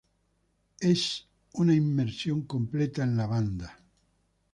[0.79, 3.77] Es un una inmersión completa en la banda.